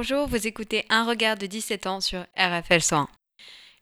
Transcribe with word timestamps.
bonjour, 0.00 0.26
vous 0.28 0.46
écoutez 0.46 0.86
Un 0.88 1.04
regard 1.04 1.36
de 1.36 1.44
17 1.44 1.86
ans 1.86 2.00
sur 2.00 2.20
RFL 2.34 2.80
101. 2.80 3.06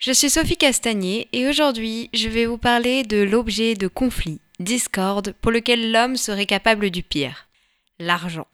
Je 0.00 0.11
suis 0.11 0.30
Sophie 0.30 0.57
Castagnier 0.57 1.29
et 1.32 1.46
aujourd'hui 1.46 2.11
je 2.12 2.29
vais 2.29 2.45
vous 2.45 2.59
parler 2.59 3.05
de 3.05 3.18
l'objet 3.18 3.77
de 3.77 3.87
conflit, 3.87 4.41
discorde, 4.59 5.32
pour 5.41 5.53
lequel 5.53 5.93
l'homme 5.93 6.17
serait 6.17 6.45
capable 6.45 6.91
du 6.91 7.04
pire, 7.04 7.46
l'argent. 8.00 8.49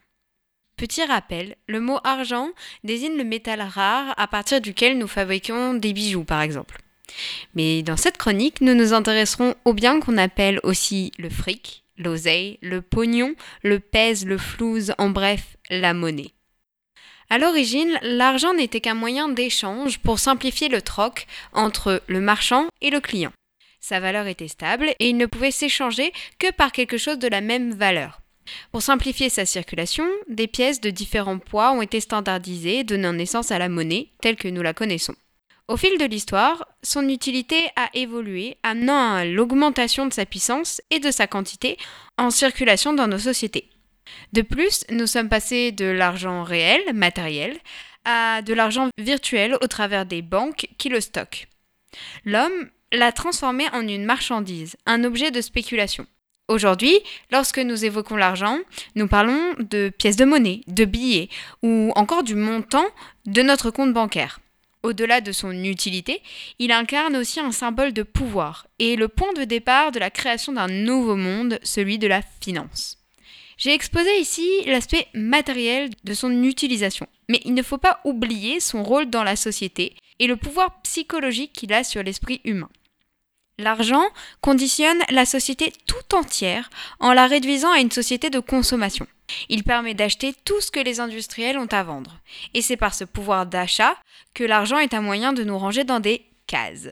Petit 0.76 1.04
rappel, 1.04 1.56
le 1.66 1.80
mot 1.80 2.00
argent 2.04 2.50
désigne 2.82 3.16
le 3.16 3.24
métal 3.24 3.62
rare 3.62 4.12
à 4.18 4.26
partir 4.26 4.60
duquel 4.60 4.98
nous 4.98 5.08
fabriquons 5.08 5.72
des 5.72 5.94
bijoux 5.94 6.24
par 6.24 6.42
exemple. 6.42 6.82
Mais 7.54 7.82
dans 7.82 7.96
cette 7.96 8.18
chronique, 8.18 8.60
nous 8.60 8.74
nous 8.74 8.92
intéresserons 8.92 9.54
au 9.64 9.72
bien 9.72 10.00
qu'on 10.00 10.18
appelle 10.18 10.60
aussi 10.64 11.12
le 11.16 11.30
fric, 11.30 11.82
l'oseille, 11.96 12.58
le 12.60 12.82
pognon, 12.82 13.34
le 13.62 13.80
pèse, 13.80 14.26
le 14.26 14.36
flouze, 14.36 14.92
en 14.98 15.08
bref, 15.08 15.56
la 15.70 15.94
monnaie. 15.94 16.34
À 17.30 17.38
l'origine, 17.38 17.98
l'argent 18.02 18.54
n'était 18.54 18.80
qu'un 18.80 18.94
moyen 18.94 19.28
d'échange 19.28 19.98
pour 19.98 20.18
simplifier 20.18 20.68
le 20.68 20.82
troc 20.82 21.26
entre 21.52 22.02
le 22.06 22.20
marchand 22.20 22.66
et 22.80 22.90
le 22.90 23.00
client. 23.00 23.32
Sa 23.80 24.00
valeur 24.00 24.26
était 24.26 24.48
stable 24.48 24.94
et 24.98 25.08
il 25.10 25.16
ne 25.16 25.26
pouvait 25.26 25.50
s'échanger 25.50 26.12
que 26.38 26.50
par 26.52 26.72
quelque 26.72 26.96
chose 26.96 27.18
de 27.18 27.28
la 27.28 27.40
même 27.40 27.74
valeur. 27.74 28.20
Pour 28.72 28.82
simplifier 28.82 29.28
sa 29.28 29.46
circulation, 29.46 30.06
des 30.28 30.46
pièces 30.46 30.80
de 30.80 30.90
différents 30.90 31.38
poids 31.38 31.72
ont 31.72 31.82
été 31.82 32.00
standardisées, 32.00 32.84
donnant 32.84 33.12
naissance 33.12 33.50
à 33.50 33.58
la 33.58 33.68
monnaie 33.68 34.08
telle 34.20 34.36
que 34.36 34.48
nous 34.48 34.62
la 34.62 34.74
connaissons. 34.74 35.14
Au 35.66 35.78
fil 35.78 35.96
de 35.98 36.04
l'histoire, 36.04 36.66
son 36.82 37.08
utilité 37.08 37.56
a 37.76 37.88
évolué, 37.94 38.58
amenant 38.62 39.14
à 39.14 39.24
l'augmentation 39.24 40.06
de 40.06 40.12
sa 40.12 40.26
puissance 40.26 40.82
et 40.90 40.98
de 40.98 41.10
sa 41.10 41.26
quantité 41.26 41.78
en 42.18 42.30
circulation 42.30 42.92
dans 42.92 43.06
nos 43.06 43.18
sociétés. 43.18 43.70
De 44.32 44.42
plus, 44.42 44.84
nous 44.90 45.06
sommes 45.06 45.28
passés 45.28 45.72
de 45.72 45.86
l'argent 45.86 46.42
réel, 46.42 46.80
matériel, 46.94 47.58
à 48.04 48.42
de 48.42 48.52
l'argent 48.52 48.88
virtuel 48.98 49.56
au 49.62 49.66
travers 49.66 50.06
des 50.06 50.22
banques 50.22 50.66
qui 50.78 50.88
le 50.88 51.00
stockent. 51.00 51.48
L'homme 52.24 52.70
l'a 52.92 53.12
transformé 53.12 53.64
en 53.72 53.86
une 53.86 54.04
marchandise, 54.04 54.76
un 54.86 55.04
objet 55.04 55.30
de 55.30 55.40
spéculation. 55.40 56.06
Aujourd'hui, 56.48 57.00
lorsque 57.30 57.58
nous 57.58 57.86
évoquons 57.86 58.16
l'argent, 58.16 58.58
nous 58.96 59.08
parlons 59.08 59.54
de 59.58 59.88
pièces 59.88 60.16
de 60.16 60.26
monnaie, 60.26 60.60
de 60.66 60.84
billets 60.84 61.30
ou 61.62 61.90
encore 61.96 62.22
du 62.22 62.34
montant 62.34 62.84
de 63.24 63.40
notre 63.40 63.70
compte 63.70 63.94
bancaire. 63.94 64.40
Au-delà 64.82 65.22
de 65.22 65.32
son 65.32 65.52
utilité, 65.64 66.20
il 66.58 66.70
incarne 66.70 67.16
aussi 67.16 67.40
un 67.40 67.52
symbole 67.52 67.94
de 67.94 68.02
pouvoir 68.02 68.66
et 68.78 68.96
le 68.96 69.08
point 69.08 69.32
de 69.32 69.44
départ 69.44 69.92
de 69.92 69.98
la 69.98 70.10
création 70.10 70.52
d'un 70.52 70.68
nouveau 70.68 71.16
monde, 71.16 71.58
celui 71.62 71.98
de 71.98 72.06
la 72.06 72.20
finance. 72.42 73.03
J'ai 73.56 73.72
exposé 73.72 74.18
ici 74.18 74.48
l'aspect 74.66 75.06
matériel 75.14 75.90
de 76.04 76.14
son 76.14 76.42
utilisation, 76.42 77.06
mais 77.28 77.40
il 77.44 77.54
ne 77.54 77.62
faut 77.62 77.78
pas 77.78 78.00
oublier 78.04 78.60
son 78.60 78.82
rôle 78.82 79.10
dans 79.10 79.24
la 79.24 79.36
société 79.36 79.94
et 80.18 80.26
le 80.26 80.36
pouvoir 80.36 80.80
psychologique 80.82 81.52
qu'il 81.52 81.72
a 81.72 81.84
sur 81.84 82.02
l'esprit 82.02 82.40
humain. 82.44 82.70
L'argent 83.58 84.04
conditionne 84.40 84.98
la 85.10 85.24
société 85.24 85.72
tout 85.86 86.16
entière 86.16 86.70
en 86.98 87.12
la 87.12 87.28
réduisant 87.28 87.70
à 87.70 87.78
une 87.78 87.92
société 87.92 88.28
de 88.28 88.40
consommation. 88.40 89.06
Il 89.48 89.62
permet 89.62 89.94
d'acheter 89.94 90.34
tout 90.44 90.60
ce 90.60 90.72
que 90.72 90.80
les 90.80 90.98
industriels 90.98 91.58
ont 91.58 91.68
à 91.70 91.82
vendre. 91.84 92.18
Et 92.52 92.62
c'est 92.62 92.76
par 92.76 92.94
ce 92.94 93.04
pouvoir 93.04 93.46
d'achat 93.46 93.96
que 94.34 94.44
l'argent 94.44 94.78
est 94.78 94.92
un 94.92 95.00
moyen 95.00 95.32
de 95.32 95.44
nous 95.44 95.58
ranger 95.58 95.84
dans 95.84 96.00
des 96.00 96.26
cases. 96.46 96.88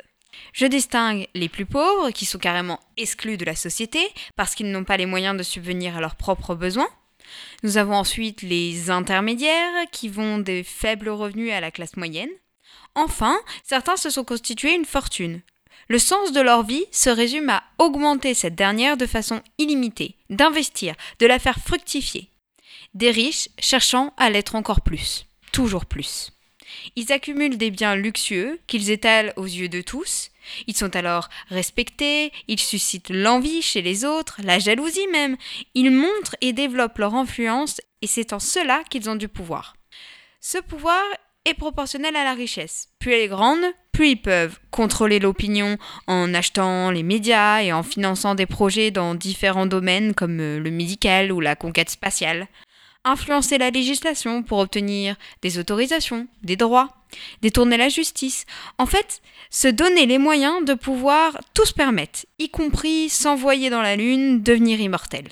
Je 0.52 0.66
distingue 0.66 1.26
les 1.34 1.48
plus 1.48 1.66
pauvres, 1.66 2.10
qui 2.10 2.26
sont 2.26 2.38
carrément 2.38 2.80
exclus 2.96 3.36
de 3.36 3.44
la 3.44 3.56
société, 3.56 4.00
parce 4.36 4.54
qu'ils 4.54 4.70
n'ont 4.70 4.84
pas 4.84 4.96
les 4.96 5.06
moyens 5.06 5.36
de 5.36 5.42
subvenir 5.42 5.96
à 5.96 6.00
leurs 6.00 6.16
propres 6.16 6.54
besoins. 6.54 6.88
Nous 7.62 7.76
avons 7.76 7.94
ensuite 7.94 8.42
les 8.42 8.90
intermédiaires, 8.90 9.86
qui 9.90 10.08
vont 10.08 10.38
des 10.38 10.62
faibles 10.62 11.08
revenus 11.08 11.52
à 11.52 11.60
la 11.60 11.70
classe 11.70 11.96
moyenne. 11.96 12.30
Enfin, 12.94 13.38
certains 13.64 13.96
se 13.96 14.10
sont 14.10 14.24
constitués 14.24 14.74
une 14.74 14.84
fortune. 14.84 15.40
Le 15.88 15.98
sens 15.98 16.32
de 16.32 16.40
leur 16.40 16.62
vie 16.62 16.84
se 16.90 17.10
résume 17.10 17.50
à 17.50 17.62
augmenter 17.78 18.34
cette 18.34 18.54
dernière 18.54 18.96
de 18.96 19.06
façon 19.06 19.42
illimitée, 19.58 20.16
d'investir, 20.30 20.94
de 21.18 21.26
la 21.26 21.38
faire 21.38 21.58
fructifier. 21.58 22.30
Des 22.94 23.10
riches 23.10 23.48
cherchant 23.58 24.12
à 24.16 24.30
l'être 24.30 24.54
encore 24.54 24.82
plus, 24.82 25.26
toujours 25.52 25.86
plus. 25.86 26.32
Ils 26.96 27.12
accumulent 27.12 27.58
des 27.58 27.70
biens 27.70 27.94
luxueux 27.94 28.58
qu'ils 28.66 28.90
étalent 28.90 29.32
aux 29.36 29.44
yeux 29.44 29.68
de 29.68 29.80
tous. 29.80 30.30
Ils 30.66 30.76
sont 30.76 30.94
alors 30.96 31.28
respectés, 31.48 32.32
ils 32.48 32.60
suscitent 32.60 33.10
l'envie 33.10 33.62
chez 33.62 33.82
les 33.82 34.04
autres, 34.04 34.40
la 34.42 34.58
jalousie 34.58 35.06
même. 35.12 35.36
Ils 35.74 35.90
montrent 35.90 36.36
et 36.40 36.52
développent 36.52 36.98
leur 36.98 37.14
influence 37.14 37.80
et 38.00 38.06
c'est 38.06 38.32
en 38.32 38.40
cela 38.40 38.82
qu'ils 38.90 39.08
ont 39.08 39.16
du 39.16 39.28
pouvoir. 39.28 39.76
Ce 40.40 40.58
pouvoir 40.58 41.02
est 41.44 41.54
proportionnel 41.54 42.16
à 42.16 42.24
la 42.24 42.34
richesse. 42.34 42.88
Plus 42.98 43.12
elle 43.12 43.22
est 43.22 43.28
grande, 43.28 43.64
plus 43.92 44.10
ils 44.10 44.20
peuvent 44.20 44.58
contrôler 44.70 45.18
l'opinion 45.18 45.76
en 46.06 46.32
achetant 46.34 46.90
les 46.90 47.02
médias 47.02 47.62
et 47.62 47.72
en 47.72 47.82
finançant 47.82 48.34
des 48.34 48.46
projets 48.46 48.90
dans 48.90 49.14
différents 49.14 49.66
domaines 49.66 50.14
comme 50.14 50.38
le 50.38 50.70
médical 50.70 51.32
ou 51.32 51.40
la 51.40 51.56
conquête 51.56 51.90
spatiale 51.90 52.48
influencer 53.04 53.58
la 53.58 53.70
législation 53.70 54.42
pour 54.42 54.58
obtenir 54.58 55.16
des 55.42 55.58
autorisations, 55.58 56.26
des 56.42 56.56
droits, 56.56 56.88
détourner 57.40 57.76
la 57.76 57.88
justice. 57.88 58.46
En 58.78 58.86
fait, 58.86 59.22
se 59.50 59.68
donner 59.68 60.06
les 60.06 60.18
moyens 60.18 60.64
de 60.64 60.74
pouvoir 60.74 61.38
tout 61.54 61.66
se 61.66 61.74
permettre, 61.74 62.26
y 62.38 62.48
compris 62.48 63.08
s'envoyer 63.08 63.70
dans 63.70 63.82
la 63.82 63.96
Lune, 63.96 64.42
devenir 64.42 64.80
immortel. 64.80 65.28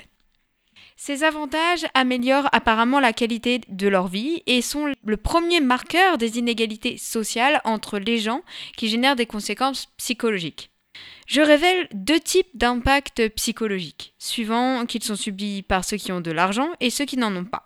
Ces 0.97 1.25
avantages 1.25 1.87
améliorent 1.95 2.51
apparemment 2.53 3.01
la 3.01 3.15
qualité 3.15 3.63
de 3.69 3.89
leur 3.89 4.09
vie 4.09 4.43
et 4.47 4.61
sont 4.61 4.93
le 5.03 5.17
premier 5.17 5.61
marqueur 5.61 6.19
des 6.19 6.39
inégalités 6.39 6.99
sociales 6.99 7.63
entre 7.65 7.99
les 7.99 8.19
gens 8.19 8.43
qui 8.77 8.89
génèrent 8.89 9.17
des 9.17 9.25
conséquences 9.25 9.87
psychologiques. 9.97 10.70
Je 11.27 11.41
révèle 11.41 11.89
deux 11.93 12.19
types 12.19 12.51
d'impacts 12.55 13.29
psychologiques, 13.37 14.15
suivant 14.19 14.85
qu'ils 14.87 15.05
sont 15.05 15.17
subis 15.17 15.63
par 15.63 15.85
ceux 15.85 15.97
qui 15.97 16.13
ont 16.13 16.21
de 16.21 16.33
l'argent 16.33 16.69
et 16.81 16.91
ceux 16.91 17.05
qui 17.05 17.17
n'en 17.17 17.35
ont 17.37 17.45
pas. 17.45 17.63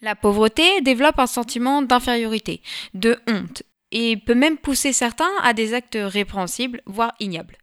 La 0.00 0.14
pauvreté 0.14 0.80
développe 0.80 1.18
un 1.18 1.26
sentiment 1.26 1.82
d'infériorité, 1.82 2.62
de 2.94 3.18
honte, 3.26 3.64
et 3.90 4.16
peut 4.16 4.34
même 4.34 4.58
pousser 4.58 4.92
certains 4.92 5.30
à 5.42 5.54
des 5.54 5.74
actes 5.74 5.98
répréhensibles, 6.00 6.82
voire 6.86 7.14
ignobles. 7.18 7.56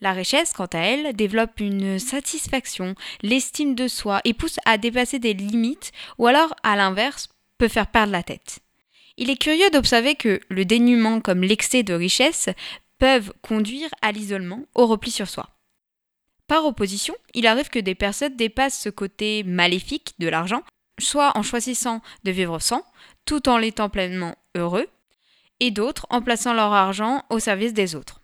La 0.00 0.12
richesse, 0.12 0.52
quant 0.52 0.66
à 0.66 0.78
elle, 0.78 1.14
développe 1.14 1.60
une 1.60 1.98
satisfaction, 1.98 2.94
l'estime 3.22 3.74
de 3.74 3.88
soi 3.88 4.20
et 4.24 4.34
pousse 4.34 4.58
à 4.64 4.78
dépasser 4.78 5.18
des 5.18 5.34
limites, 5.34 5.92
ou 6.18 6.26
alors, 6.26 6.54
à 6.62 6.76
l'inverse, 6.76 7.28
peut 7.58 7.68
faire 7.68 7.86
perdre 7.86 8.12
la 8.12 8.22
tête. 8.22 8.58
Il 9.16 9.30
est 9.30 9.36
curieux 9.36 9.70
d'observer 9.70 10.14
que 10.14 10.40
le 10.48 10.64
dénuement 10.64 11.20
comme 11.20 11.42
l'excès 11.42 11.82
de 11.82 11.94
richesse 11.94 12.48
peuvent 13.02 13.32
conduire 13.42 13.90
à 14.00 14.12
l'isolement, 14.12 14.60
au 14.76 14.86
repli 14.86 15.10
sur 15.10 15.28
soi. 15.28 15.48
Par 16.46 16.64
opposition, 16.64 17.16
il 17.34 17.48
arrive 17.48 17.68
que 17.68 17.80
des 17.80 17.96
personnes 17.96 18.36
dépassent 18.36 18.78
ce 18.78 18.90
côté 18.90 19.42
maléfique 19.42 20.14
de 20.20 20.28
l'argent, 20.28 20.62
soit 21.00 21.36
en 21.36 21.42
choisissant 21.42 22.00
de 22.22 22.30
vivre 22.30 22.60
sans, 22.60 22.84
tout 23.24 23.48
en 23.48 23.58
l'étant 23.58 23.88
pleinement 23.88 24.36
heureux, 24.54 24.86
et 25.58 25.72
d'autres 25.72 26.06
en 26.10 26.22
plaçant 26.22 26.54
leur 26.54 26.72
argent 26.72 27.24
au 27.28 27.40
service 27.40 27.74
des 27.74 27.96
autres. 27.96 28.22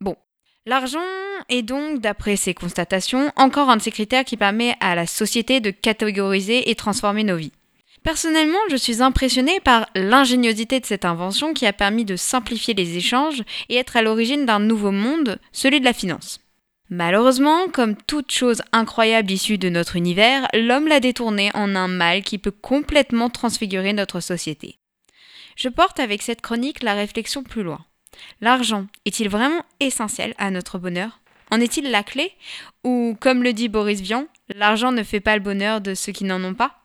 Bon, 0.00 0.16
l'argent 0.64 1.04
est 1.50 1.60
donc, 1.60 2.00
d'après 2.00 2.36
ces 2.36 2.54
constatations, 2.54 3.30
encore 3.36 3.68
un 3.68 3.76
de 3.76 3.82
ces 3.82 3.92
critères 3.92 4.24
qui 4.24 4.38
permet 4.38 4.76
à 4.80 4.94
la 4.94 5.06
société 5.06 5.60
de 5.60 5.70
catégoriser 5.70 6.70
et 6.70 6.74
transformer 6.74 7.24
nos 7.24 7.36
vies. 7.36 7.52
Personnellement, 8.02 8.58
je 8.70 8.76
suis 8.76 9.02
impressionnée 9.02 9.60
par 9.60 9.86
l'ingéniosité 9.94 10.80
de 10.80 10.86
cette 10.86 11.04
invention 11.04 11.52
qui 11.52 11.66
a 11.66 11.72
permis 11.72 12.04
de 12.04 12.16
simplifier 12.16 12.72
les 12.72 12.96
échanges 12.96 13.42
et 13.68 13.76
être 13.76 13.96
à 13.96 14.02
l'origine 14.02 14.46
d'un 14.46 14.58
nouveau 14.58 14.90
monde, 14.90 15.38
celui 15.52 15.80
de 15.80 15.84
la 15.84 15.92
finance. 15.92 16.40
Malheureusement, 16.88 17.68
comme 17.68 17.94
toute 17.94 18.32
chose 18.32 18.62
incroyable 18.72 19.30
issue 19.30 19.58
de 19.58 19.68
notre 19.68 19.96
univers, 19.96 20.48
l'homme 20.54 20.88
l'a 20.88 20.98
détourné 20.98 21.50
en 21.54 21.76
un 21.76 21.88
mal 21.88 22.22
qui 22.22 22.38
peut 22.38 22.50
complètement 22.50 23.30
transfigurer 23.30 23.92
notre 23.92 24.20
société. 24.20 24.78
Je 25.54 25.68
porte 25.68 26.00
avec 26.00 26.22
cette 26.22 26.40
chronique 26.40 26.82
la 26.82 26.94
réflexion 26.94 27.44
plus 27.44 27.62
loin. 27.62 27.84
L'argent 28.40 28.86
est-il 29.04 29.28
vraiment 29.28 29.62
essentiel 29.78 30.34
à 30.38 30.50
notre 30.50 30.78
bonheur? 30.78 31.20
En 31.52 31.60
est-il 31.60 31.90
la 31.90 32.02
clé? 32.02 32.32
Ou, 32.82 33.16
comme 33.20 33.42
le 33.42 33.52
dit 33.52 33.68
Boris 33.68 34.00
Vian, 34.00 34.26
l'argent 34.48 34.90
ne 34.90 35.02
fait 35.02 35.20
pas 35.20 35.36
le 35.36 35.42
bonheur 35.42 35.80
de 35.80 35.94
ceux 35.94 36.12
qui 36.12 36.24
n'en 36.24 36.42
ont 36.42 36.54
pas? 36.54 36.79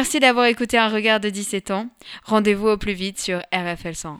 Merci 0.00 0.18
d'avoir 0.18 0.46
écouté 0.46 0.78
un 0.78 0.88
regard 0.88 1.20
de 1.20 1.28
17 1.28 1.72
ans. 1.72 1.86
Rendez-vous 2.24 2.68
au 2.68 2.78
plus 2.78 2.94
vite 2.94 3.20
sur 3.20 3.42
RFL 3.52 3.94
100. 3.94 4.18